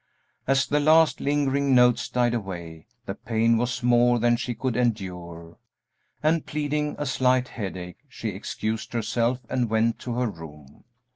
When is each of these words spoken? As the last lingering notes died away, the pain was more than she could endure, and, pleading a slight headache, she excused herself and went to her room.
As 0.47 0.65
the 0.65 0.79
last 0.79 1.19
lingering 1.21 1.75
notes 1.75 2.09
died 2.09 2.33
away, 2.33 2.87
the 3.05 3.13
pain 3.13 3.55
was 3.57 3.83
more 3.83 4.17
than 4.17 4.35
she 4.35 4.55
could 4.55 4.75
endure, 4.75 5.59
and, 6.23 6.43
pleading 6.43 6.95
a 6.97 7.05
slight 7.05 7.49
headache, 7.49 7.99
she 8.09 8.29
excused 8.29 8.93
herself 8.93 9.41
and 9.47 9.69
went 9.69 9.99
to 9.99 10.13
her 10.15 10.25
room. 10.27 10.85